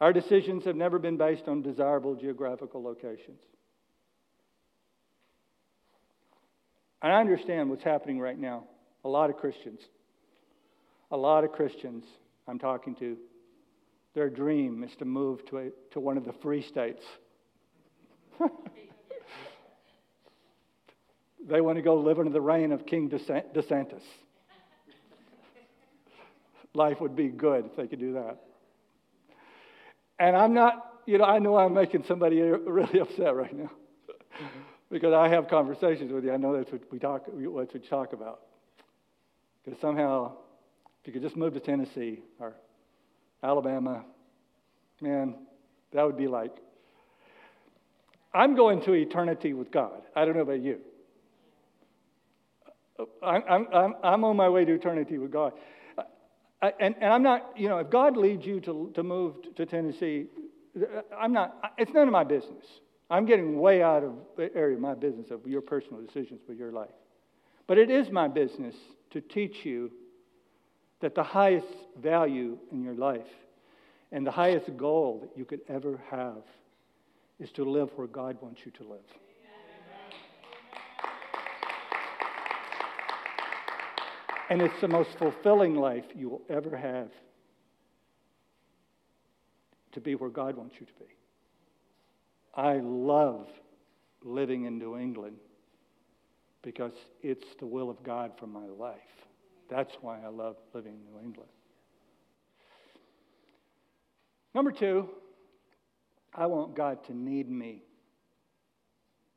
[0.00, 3.40] Our decisions have never been based on desirable geographical locations.
[7.02, 8.64] And I understand what's happening right now.
[9.04, 9.80] A lot of Christians,
[11.10, 12.04] a lot of Christians
[12.48, 13.16] I'm talking to,
[14.14, 17.02] their dream is to move to, a, to one of the free states.
[21.48, 24.02] they want to go live under the reign of King DeSantis.
[26.74, 28.38] Life would be good if they could do that.
[30.18, 33.70] And I'm not, you know, I know I'm making somebody really upset right now
[34.90, 36.32] because I have conversations with you.
[36.32, 38.40] I know that's what we talk, what we talk about.
[39.64, 40.32] Because somehow,
[41.00, 42.54] if you could just move to Tennessee or
[43.42, 44.04] Alabama,
[45.00, 45.34] man,
[45.92, 46.52] that would be like.
[48.34, 50.02] I'm going to eternity with God.
[50.16, 50.78] I don't know about you.
[53.22, 55.52] I'm, I'm, I'm on my way to eternity with God.
[56.62, 59.66] I, and, and I'm not, you know, if God leads you to, to move to
[59.66, 60.26] Tennessee,
[61.18, 62.64] I'm not, it's none of my business.
[63.10, 66.54] I'm getting way out of the area of my business of your personal decisions for
[66.54, 66.88] your life.
[67.66, 68.74] But it is my business
[69.10, 69.90] to teach you
[71.02, 71.66] that the highest
[72.00, 73.26] value in your life
[74.12, 76.42] and the highest goal that you could ever have
[77.38, 79.00] is to live where God wants you to live.
[84.48, 87.10] And it's the most fulfilling life you will ever have
[89.92, 91.10] to be where God wants you to be.
[92.54, 93.48] I love
[94.22, 95.36] living in New England
[96.62, 99.00] because it's the will of God for my life.
[99.70, 101.50] That's why I love living in New England.
[104.54, 105.08] Number two,
[106.34, 107.82] I want God to need me.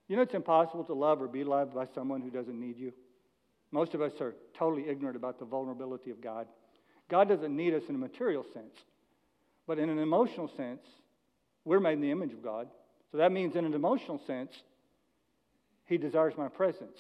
[0.08, 2.94] You know, it's impossible to love or be loved by someone who doesn't need you.
[3.72, 6.48] Most of us are totally ignorant about the vulnerability of God.
[7.10, 8.76] God doesn't need us in a material sense,
[9.68, 10.82] but in an emotional sense,
[11.64, 12.68] we're made in the image of God.
[13.12, 14.52] So that means, in an emotional sense,
[15.86, 16.98] He desires my presence.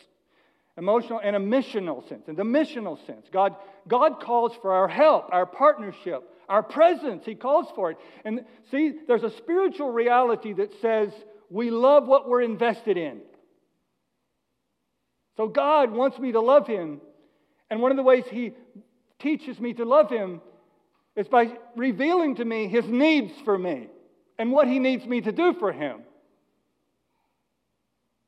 [0.78, 2.28] Emotional and a missional sense.
[2.28, 3.56] In the missional sense, God,
[3.88, 7.24] God calls for our help, our partnership, our presence.
[7.26, 7.98] He calls for it.
[8.26, 11.12] And see, there's a spiritual reality that says
[11.50, 13.22] we love what we're invested in.
[15.38, 17.00] So God wants me to love Him.
[17.70, 18.52] And one of the ways He
[19.20, 20.42] teaches me to love Him
[21.16, 23.88] is by revealing to me His needs for me
[24.38, 26.02] and what He needs me to do for Him.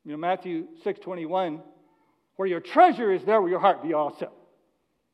[0.06, 1.62] You know, Matthew 6 21,
[2.38, 4.32] where your treasure is, there will your heart be also.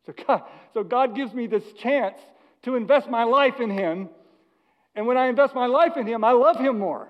[0.05, 2.19] So God, so God gives me this chance
[2.63, 4.09] to invest my life in Him.
[4.95, 7.09] And when I invest my life in Him, I love Him more.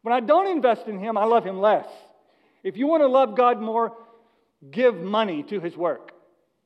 [0.00, 1.86] When I don't invest in Him, I love Him less.
[2.64, 3.92] If you want to love God more,
[4.70, 6.12] give money to His work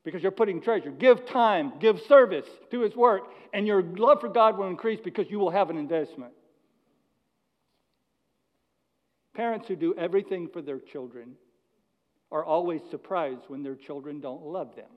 [0.04, 0.90] because you're putting treasure.
[0.90, 5.26] Give time, give service to His work, and your love for God will increase because
[5.28, 6.32] you will have an investment.
[9.34, 11.34] Parents who do everything for their children
[12.30, 14.90] are always surprised when their children don't love them.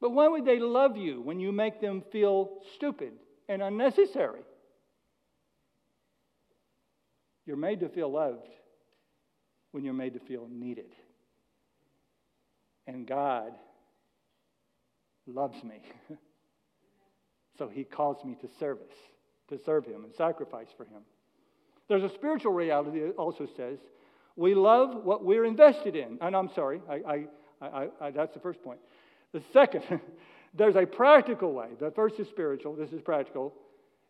[0.00, 3.12] But why would they love you when you make them feel stupid
[3.48, 4.40] and unnecessary?
[7.46, 8.48] You're made to feel loved
[9.72, 10.94] when you're made to feel needed.
[12.86, 13.52] And God
[15.26, 15.82] loves me.
[17.58, 18.94] so he calls me to service,
[19.48, 21.02] to serve him and sacrifice for him.
[21.88, 23.78] There's a spiritual reality that also says
[24.36, 26.18] we love what we're invested in.
[26.20, 27.26] And I'm sorry, I,
[27.60, 28.78] I, I, that's the first point.
[29.32, 29.82] The second,
[30.54, 31.68] there's a practical way.
[31.78, 33.54] The first is spiritual, this is practical.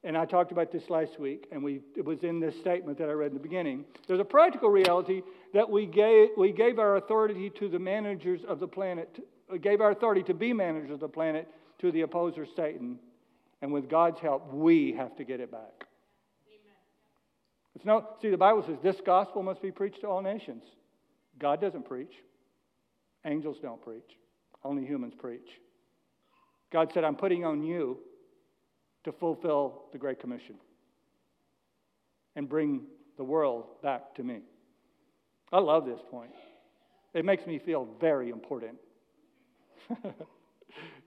[0.02, 3.10] And I talked about this last week, and we, it was in this statement that
[3.10, 3.84] I read in the beginning.
[4.06, 5.20] There's a practical reality
[5.52, 9.82] that we gave, we gave our authority to the managers of the planet, uh, gave
[9.82, 11.48] our authority to be managers of the planet
[11.80, 12.98] to the opposer, Satan.
[13.60, 15.89] And with God's help, we have to get it back.
[17.80, 20.64] It's no, see, the Bible says this gospel must be preached to all nations.
[21.38, 22.12] God doesn't preach,
[23.24, 24.18] angels don't preach,
[24.62, 25.48] only humans preach.
[26.70, 27.96] God said, I'm putting on you
[29.04, 30.56] to fulfill the Great Commission
[32.36, 32.82] and bring
[33.16, 34.40] the world back to me.
[35.50, 36.32] I love this point.
[37.14, 38.76] It makes me feel very important.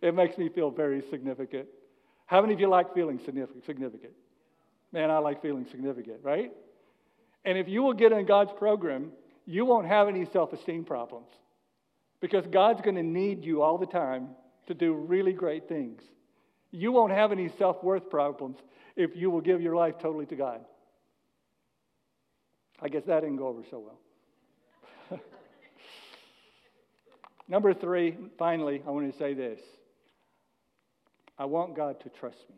[0.02, 1.68] it makes me feel very significant.
[2.26, 4.14] How many of you like feeling significant?
[4.92, 6.52] Man, I like feeling significant, right?
[7.46, 9.12] And if you will get in God's program,
[9.46, 11.28] you won't have any self esteem problems
[12.22, 14.30] because God's going to need you all the time
[14.68, 16.02] to do really great things.
[16.72, 18.58] You won't have any self worth problems
[18.96, 20.62] if you will give your life totally to God.
[22.82, 25.20] I guess that didn't go over so well.
[27.48, 29.60] Number three, finally, I want to say this
[31.38, 32.56] I want God to trust me.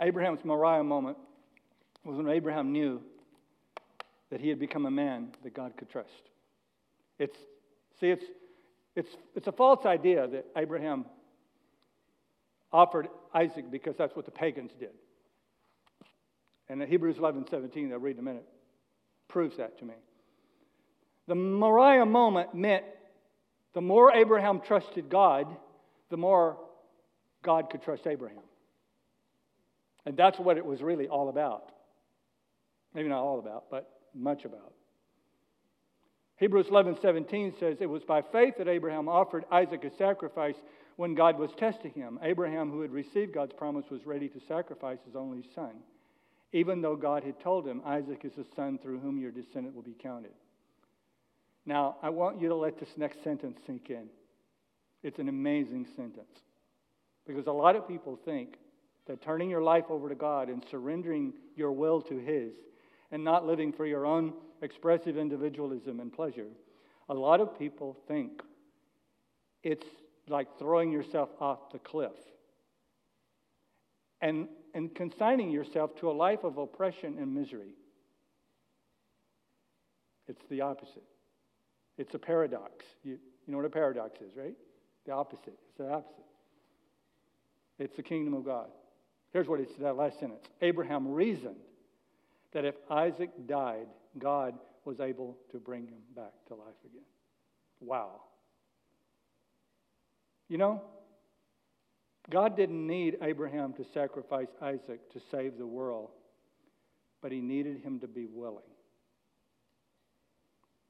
[0.00, 1.16] Abraham's Moriah moment
[2.06, 3.00] was when Abraham knew
[4.30, 6.10] that he had become a man that God could trust.
[7.18, 7.36] It's,
[8.00, 8.24] see, it's,
[8.94, 11.04] it's, it's a false idea that Abraham
[12.72, 14.90] offered Isaac because that's what the pagans did.
[16.68, 18.46] And Hebrews 11 17, I'll read in a minute,
[19.28, 19.94] proves that to me.
[21.28, 22.84] The Moriah moment meant
[23.74, 25.46] the more Abraham trusted God,
[26.10, 26.56] the more
[27.42, 28.38] God could trust Abraham.
[30.04, 31.72] And that's what it was really all about.
[32.96, 34.72] Maybe not all about, but much about.
[36.38, 40.54] Hebrews 11 17 says, It was by faith that Abraham offered Isaac a sacrifice
[40.96, 42.18] when God was testing him.
[42.22, 45.72] Abraham, who had received God's promise, was ready to sacrifice his only son,
[46.54, 49.82] even though God had told him, Isaac is the son through whom your descendant will
[49.82, 50.32] be counted.
[51.66, 54.06] Now, I want you to let this next sentence sink in.
[55.02, 56.40] It's an amazing sentence.
[57.26, 58.56] Because a lot of people think
[59.06, 62.52] that turning your life over to God and surrendering your will to His
[63.10, 66.48] and not living for your own expressive individualism and pleasure,
[67.08, 68.42] a lot of people think
[69.62, 69.86] it's
[70.28, 72.12] like throwing yourself off the cliff
[74.20, 77.74] and, and consigning yourself to a life of oppression and misery.
[80.26, 81.04] It's the opposite.
[81.98, 82.84] It's a paradox.
[83.04, 84.54] You, you know what a paradox is, right?
[85.04, 85.54] The opposite.
[85.68, 86.24] It's the opposite.
[87.78, 88.68] It's the kingdom of God.
[89.32, 91.56] Here's what it's that last sentence Abraham reasoned
[92.56, 93.86] that if Isaac died,
[94.18, 94.54] God
[94.86, 97.04] was able to bring him back to life again.
[97.80, 98.22] Wow.
[100.48, 100.80] You know,
[102.30, 106.08] God didn't need Abraham to sacrifice Isaac to save the world,
[107.20, 108.62] but he needed him to be willing.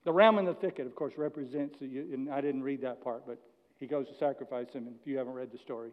[0.05, 3.41] The ram in the thicket, of course, represents, and I didn't read that part, but
[3.81, 4.87] he goes to sacrifice him.
[4.87, 5.91] And if you haven't read the story,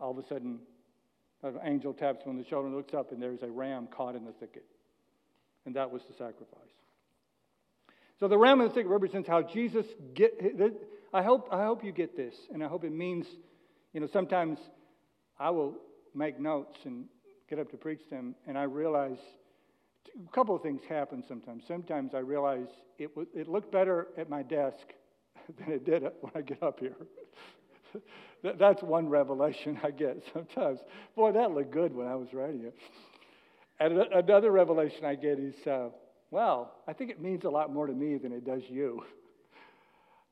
[0.00, 0.58] all of a sudden,
[1.42, 4.16] an angel taps him on the shoulder and looks up, and there's a ram caught
[4.16, 4.64] in the thicket.
[5.64, 6.60] And that was the sacrifice.
[8.18, 10.32] So the ram in the thicket represents how Jesus get.
[11.12, 13.26] I hope I hope you get this, and I hope it means,
[13.92, 14.58] you know, sometimes
[15.38, 15.74] I will
[16.14, 17.04] make notes and
[17.48, 19.18] get up to preach them, and I realize
[20.24, 21.64] a couple of things happen sometimes.
[21.68, 22.68] Sometimes I realize
[22.98, 24.86] it it looked better at my desk
[25.58, 26.96] than it did when I get up here.
[28.42, 30.80] That's one revelation I get sometimes.
[31.14, 32.74] Boy, that looked good when I was writing it.
[33.78, 35.88] And another revelation I get is, uh,
[36.30, 39.04] well, I think it means a lot more to me than it does you.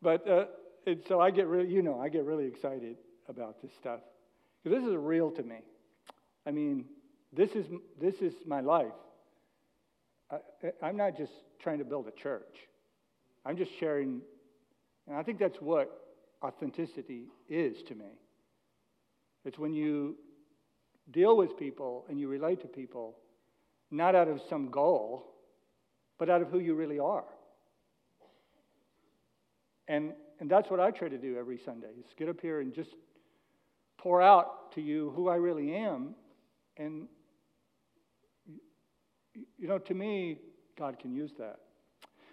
[0.02, 0.44] But uh,
[0.86, 2.96] and so I get really, you know, I get really excited
[3.28, 4.00] about this stuff
[4.62, 5.56] because this is real to me.
[6.46, 6.84] I mean,
[7.32, 7.66] this is
[8.00, 8.92] this is my life.
[10.30, 10.38] I,
[10.82, 12.54] I'm not just trying to build a church.
[13.46, 14.20] I'm just sharing,
[15.06, 16.03] and I think that's what
[16.44, 18.18] authenticity is to me.
[19.44, 20.16] It's when you
[21.10, 23.16] deal with people and you relate to people,
[23.90, 25.34] not out of some goal,
[26.18, 27.24] but out of who you really are.
[29.88, 32.72] And, and that's what I try to do every Sunday is get up here and
[32.74, 32.90] just
[33.98, 36.14] pour out to you who I really am.
[36.76, 37.08] And,
[39.58, 40.38] you know, to me,
[40.78, 41.56] God can use that.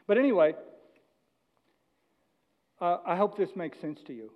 [0.07, 0.53] But anyway,
[2.81, 4.31] uh, I hope this makes sense to you.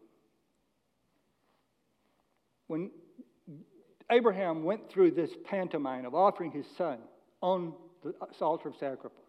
[2.67, 2.91] When
[4.11, 6.99] Abraham went through this pantomime of offering his son
[7.41, 7.73] on
[8.03, 9.21] the altar of sacrifice.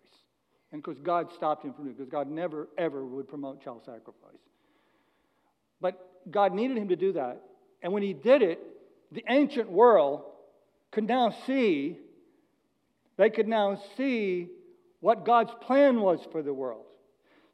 [0.72, 3.82] And because God stopped him from doing it, because God never, ever would promote child
[3.86, 4.40] sacrifice.
[5.80, 7.40] But God needed him to do that.
[7.82, 8.60] And when he did it,
[9.12, 10.24] the ancient world
[10.90, 11.98] could now see,
[13.16, 14.48] they could now see
[15.00, 16.84] what God's plan was for the world.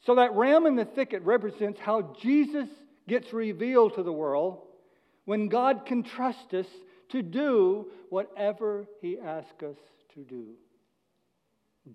[0.05, 2.69] So that ram in the thicket represents how Jesus
[3.09, 4.63] gets revealed to the world
[5.25, 6.67] when God can trust us
[7.11, 9.77] to do whatever he asks us
[10.15, 10.55] to do.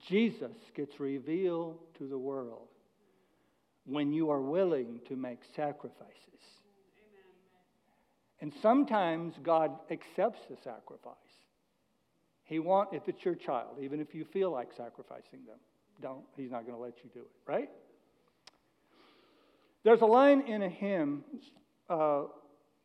[0.08, 2.68] Jesus gets revealed to the world
[3.86, 6.14] when you are willing to make sacrifices.
[8.41, 8.41] Amen.
[8.41, 11.16] And sometimes God accepts the sacrifice.
[12.43, 15.58] He want if it's your child, even if you feel like sacrificing them,
[16.01, 16.24] don't.
[16.36, 17.70] He's not going to let you do it, right?
[19.88, 21.24] There's a line in a hymn
[21.90, 22.24] uh,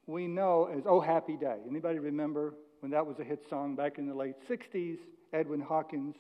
[0.07, 3.99] we know as "Oh Happy Day." Anybody remember when that was a hit song back
[3.99, 4.99] in the late '60s?
[5.33, 6.15] Edwin Hawkins,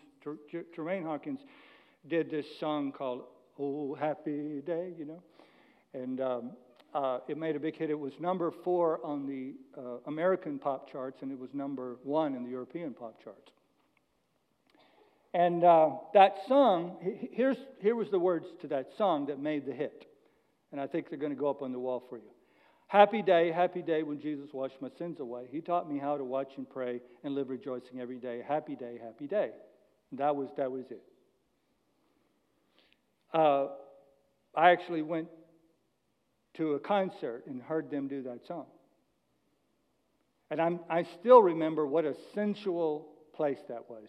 [0.76, 1.38] Tramaine Hawkins,
[2.08, 3.22] did this song called
[3.60, 5.22] "Oh Happy Day," you know,
[5.94, 6.50] and um,
[6.92, 7.88] uh, it made a big hit.
[7.88, 12.34] It was number four on the uh, American pop charts, and it was number one
[12.34, 13.52] in the European pop charts.
[15.32, 16.96] And uh, that song,
[17.30, 20.08] here's, here was the words to that song that made the hit.
[20.72, 22.30] And I think they're going to go up on the wall for you.
[22.88, 25.44] Happy day, happy day when Jesus washed my sins away.
[25.50, 28.42] He taught me how to watch and pray and live rejoicing every day.
[28.46, 29.50] Happy day, happy day.
[30.10, 31.02] And that was, that was it.
[33.32, 33.68] Uh,
[34.54, 35.28] I actually went
[36.54, 38.66] to a concert and heard them do that song.
[40.50, 44.08] And I'm, I still remember what a sensual place that was.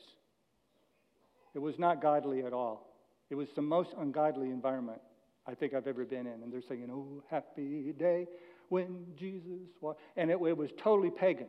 [1.56, 2.90] It was not godly at all.
[3.30, 5.00] It was the most ungodly environment
[5.48, 6.44] I think I've ever been in.
[6.44, 8.28] And they're singing, Oh, happy day
[8.70, 9.96] when Jesus was.
[10.16, 11.48] And it, it was totally pagan.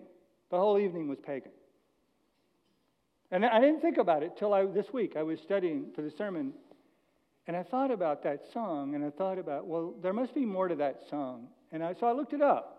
[0.51, 1.53] The whole evening was pagan.
[3.31, 5.15] And I didn't think about it till I, this week.
[5.17, 6.53] I was studying for the sermon
[7.47, 10.69] and I thought about that song, and I thought about, well, there must be more
[10.69, 11.49] to that song.
[11.73, 12.71] And I, so I looked it up.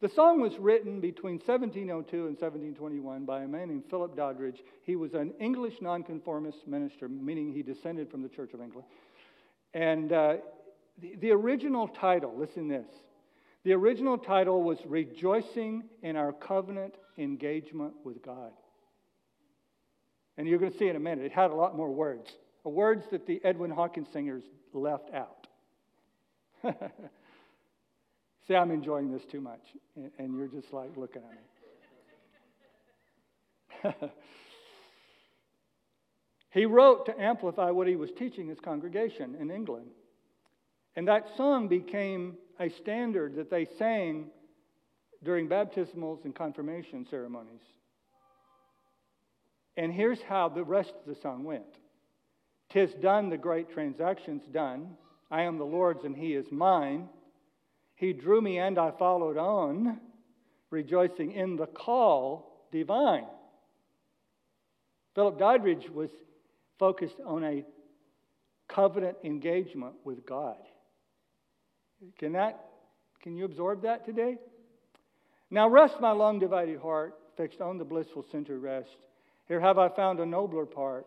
[0.00, 4.58] The song was written between 1702 and 1721 by a man named Philip Doddridge.
[4.82, 8.86] He was an English nonconformist minister, meaning he descended from the Church of England.
[9.74, 10.36] And uh,
[11.00, 12.86] the, the original title, listen this.
[13.64, 18.52] The original title was Rejoicing in Our Covenant Engagement with God.
[20.38, 22.30] And you're going to see in a minute, it had a lot more words
[22.68, 24.42] words that the Edwin Hawkins singers
[24.72, 25.46] left out.
[28.48, 29.60] See, I'm enjoying this too much,
[30.18, 31.22] and you're just like looking
[33.84, 34.08] at me.
[36.56, 39.90] he wrote to amplify what he was teaching his congregation in England.
[40.96, 44.28] And that song became a standard that they sang
[45.22, 47.60] during baptismals and confirmation ceremonies.
[49.76, 51.66] And here's how the rest of the song went.
[52.70, 54.96] Tis done, the great transaction's done.
[55.30, 57.10] I am the Lord's and he is mine.
[57.96, 60.00] He drew me and I followed on,
[60.70, 63.26] rejoicing in the call divine.
[65.14, 66.08] Philip Doddridge was
[66.78, 67.64] focused on a
[68.68, 70.56] covenant engagement with God.
[72.18, 72.62] Can that
[73.22, 74.36] can you absorb that today?
[75.50, 78.96] Now rest my long divided heart, fixed on the blissful center rest.
[79.48, 81.06] Here have I found a nobler part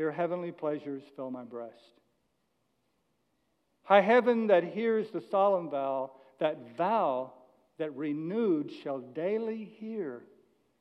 [0.00, 1.74] here, heavenly pleasures fill my breast.
[3.82, 7.34] High heaven that hears the solemn vow, that vow
[7.76, 10.22] that renewed shall daily hear.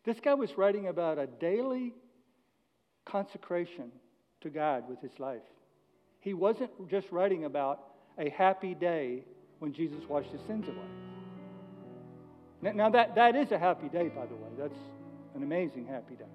[0.05, 1.93] This guy was writing about a daily
[3.06, 3.91] consecration
[4.41, 5.41] to God with his life.
[6.20, 7.82] He wasn't just writing about
[8.18, 9.24] a happy day
[9.60, 12.74] when Jesus washed his sins away.
[12.74, 14.50] Now, that, that is a happy day, by the way.
[14.58, 14.78] That's
[15.36, 16.26] an amazing happy day.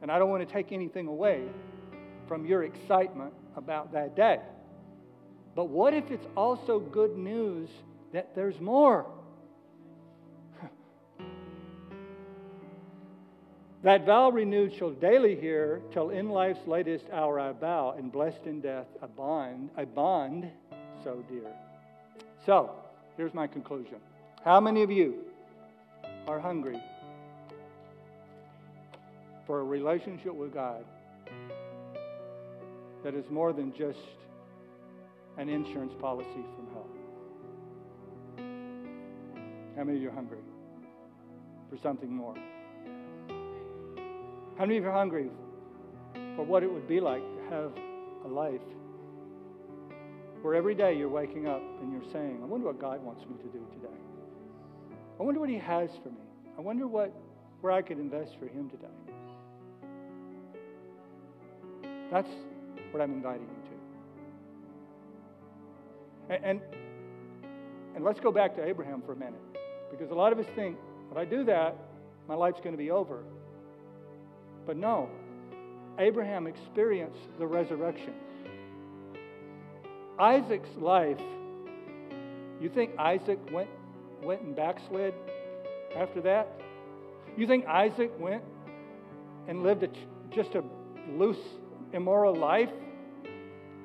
[0.00, 1.44] And I don't want to take anything away
[2.26, 4.38] from your excitement about that day.
[5.54, 7.68] But what if it's also good news
[8.12, 9.06] that there's more?
[13.82, 18.44] That vow renewed shall daily hear, till in life's latest hour I bow, and blessed
[18.46, 20.50] in death a bond, a bond
[21.02, 21.52] so dear.
[22.46, 22.70] So,
[23.16, 23.96] here's my conclusion.
[24.44, 25.24] How many of you
[26.26, 26.80] are hungry
[29.46, 30.84] for a relationship with God?
[33.02, 33.98] that is more than just
[35.38, 36.86] an insurance policy from hell.
[39.76, 40.38] How many of you are hungry
[41.70, 42.36] for something more?
[44.58, 45.30] How many of you are hungry
[46.36, 47.72] for what it would be like to have
[48.24, 48.60] a life
[50.42, 53.36] where every day you're waking up and you're saying, I wonder what God wants me
[53.36, 53.94] to do today?
[55.18, 56.24] I wonder what He has for me.
[56.58, 57.12] I wonder what
[57.62, 58.86] where I could invest for him today.
[62.10, 62.28] That's
[62.90, 63.70] what I'm inviting you
[66.28, 66.34] to.
[66.34, 66.60] And, and,
[67.94, 69.40] and let's go back to Abraham for a minute.
[69.90, 70.76] Because a lot of us think,
[71.10, 71.76] if I do that,
[72.28, 73.22] my life's going to be over.
[74.66, 75.08] But no,
[75.98, 78.14] Abraham experienced the resurrection.
[80.18, 81.20] Isaac's life,
[82.60, 83.68] you think Isaac went,
[84.22, 85.14] went and backslid
[85.96, 86.48] after that?
[87.36, 88.42] You think Isaac went
[89.48, 89.88] and lived a,
[90.34, 90.62] just a
[91.10, 91.44] loose,
[91.92, 92.70] immoral life?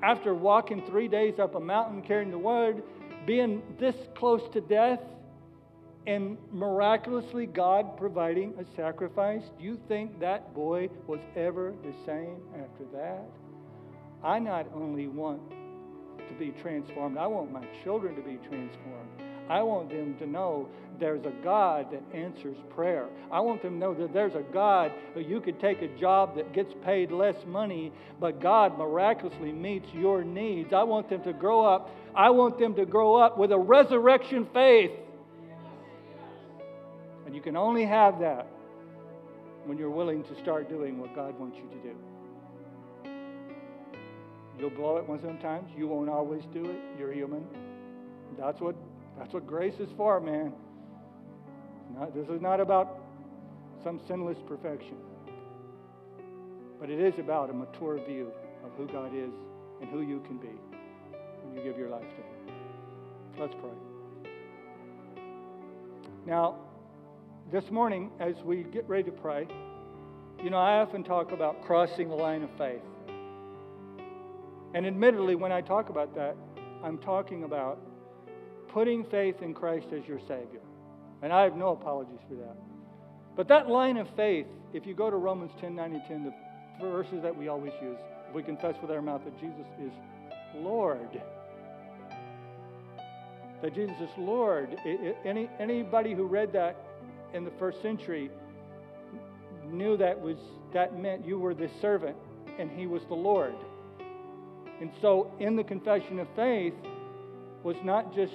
[0.03, 2.83] After walking three days up a mountain carrying the wood,
[3.25, 4.99] being this close to death,
[6.07, 12.37] and miraculously God providing a sacrifice, do you think that boy was ever the same
[12.53, 13.25] after that?
[14.23, 19.09] I not only want to be transformed, I want my children to be transformed.
[19.49, 23.07] I want them to know there's a God that answers prayer.
[23.29, 26.37] I want them to know that there's a God who you could take a job
[26.37, 30.71] that gets paid less money, but God miraculously meets your needs.
[30.71, 31.91] I want them to grow up.
[32.15, 34.91] I want them to grow up with a resurrection faith.
[37.37, 38.47] You can only have that
[39.65, 41.95] when you're willing to start doing what God wants you to do.
[44.57, 45.69] You'll blow it one sometimes.
[45.77, 46.79] You won't always do it.
[46.97, 47.45] You're human.
[48.39, 48.75] That's what
[49.19, 50.51] that's what grace is for, man.
[51.93, 53.01] Not, this is not about
[53.83, 54.97] some sinless perfection.
[56.79, 58.31] But it is about a mature view
[58.65, 59.29] of who God is
[59.79, 60.55] and who you can be
[61.43, 62.55] when you give your life to Him.
[63.37, 64.33] Let's pray.
[66.25, 66.66] Now,
[67.51, 69.47] this morning, as we get ready to pray,
[70.43, 72.81] you know, I often talk about crossing the line of faith.
[74.73, 76.35] And admittedly, when I talk about that,
[76.83, 77.79] I'm talking about
[78.67, 80.59] putting faith in Christ as your Savior.
[81.21, 82.57] And I have no apologies for that.
[83.37, 86.85] But that line of faith, if you go to Romans 10 9 and 10, the
[86.85, 89.93] verses that we always use, if we confess with our mouth that Jesus is
[90.53, 91.21] Lord,
[93.61, 94.75] that Jesus is Lord.
[95.25, 96.75] Any, anybody who read that
[97.33, 98.29] in the first century
[99.65, 100.37] knew that was
[100.73, 102.15] that meant you were the servant
[102.59, 103.55] and he was the Lord.
[104.79, 106.73] And so in the confession of faith
[107.63, 108.33] was not just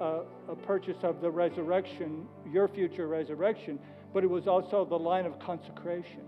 [0.00, 3.78] a, a purchase of the resurrection, your future resurrection,
[4.14, 6.22] but it was also the line of consecration.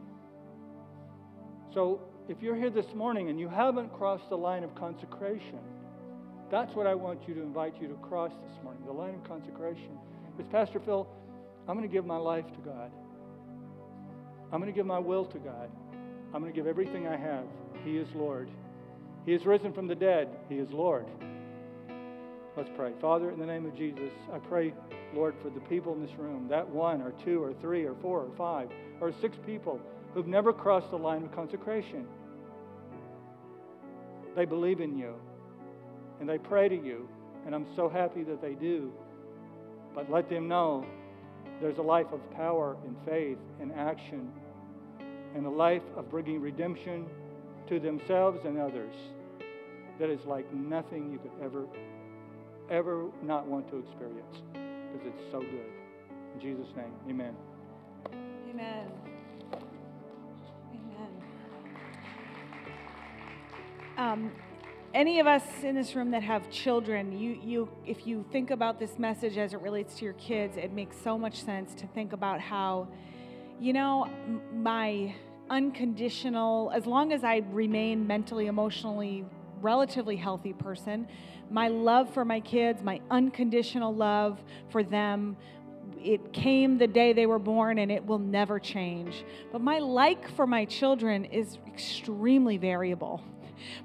[1.73, 5.59] So if you're here this morning and you haven't crossed the line of consecration,
[6.51, 9.25] that's what I want you to invite you to cross this morning the line of
[9.25, 9.97] consecration.
[10.37, 11.07] Because, Pastor Phil,
[11.71, 12.91] I'm going to give my life to God.
[14.53, 15.71] I'm going to give my will to God.
[16.35, 17.45] I'm going to give everything I have.
[17.85, 18.51] He is Lord.
[19.25, 20.31] He is risen from the dead.
[20.49, 21.07] He is Lord.
[22.57, 22.93] Let's pray.
[23.01, 24.75] Father, in the name of Jesus, I pray,
[25.15, 28.23] Lord, for the people in this room, that one or two or three or four
[28.23, 28.69] or five
[29.01, 29.81] or six people
[30.13, 32.05] who've never crossed the line of consecration.
[34.35, 35.15] They believe in you
[36.19, 37.09] and they pray to you,
[37.47, 38.93] and I'm so happy that they do.
[39.95, 40.85] But let them know
[41.61, 44.31] there's a life of power and faith and action
[45.35, 47.07] and a life of bringing redemption
[47.69, 48.95] to themselves and others
[49.99, 51.67] that is like nothing you could ever
[52.71, 55.71] ever not want to experience because it's so good.
[56.35, 57.35] In Jesus' name, amen.
[58.51, 58.87] Amen.
[60.73, 61.11] Amen.
[63.99, 64.33] Um,
[64.93, 68.81] any of us in this room that have children, you, you, if you think about
[68.81, 72.13] this message as it relates to your kids, it makes so much sense to think
[72.13, 72.89] about how,
[73.61, 74.09] you know,
[74.53, 75.15] my
[75.49, 79.25] unconditional, as long as I remain mentally, emotionally,
[79.61, 81.07] relatively healthy person,
[81.51, 85.37] my love for my kids, my unconditional love for them,
[86.03, 89.25] it came the day they were born and it will never change.
[89.53, 93.23] But my like for my children is extremely variable.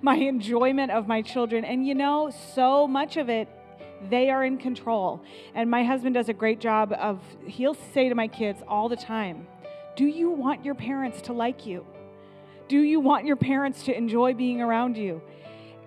[0.02, 3.48] My enjoyment of my children, and you know, so much of it
[4.10, 5.22] they are in control.
[5.54, 8.96] And my husband does a great job of, he'll say to my kids all the
[8.96, 9.48] time,
[9.96, 11.86] Do you want your parents to like you?
[12.68, 15.22] Do you want your parents to enjoy being around you?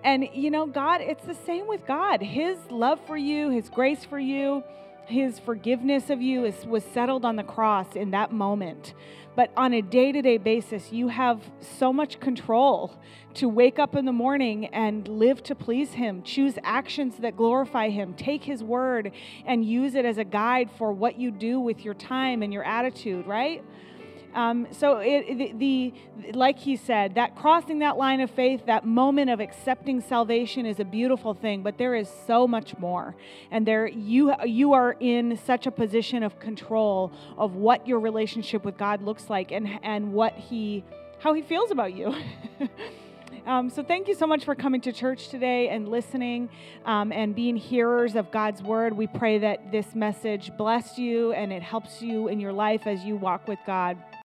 [0.03, 2.21] And you know, God, it's the same with God.
[2.21, 4.63] His love for you, His grace for you,
[5.05, 8.93] His forgiveness of you is, was settled on the cross in that moment.
[9.39, 12.99] But on a day to day basis, you have so much control
[13.35, 17.87] to wake up in the morning and live to please Him, choose actions that glorify
[17.87, 19.13] Him, take His word
[19.45, 22.65] and use it as a guide for what you do with your time and your
[22.65, 23.63] attitude, right?
[24.33, 28.85] Um, so it, the, the like he said, that crossing that line of faith, that
[28.85, 33.15] moment of accepting salvation is a beautiful thing, but there is so much more.
[33.51, 38.63] And there you you are in such a position of control of what your relationship
[38.63, 40.83] with God looks like and and what he
[41.19, 42.13] how he feels about you.
[43.49, 46.49] Um, so, thank you so much for coming to church today and listening
[46.85, 48.95] um, and being hearers of God's word.
[48.95, 53.03] We pray that this message bless you and it helps you in your life as
[53.03, 53.97] you walk with God.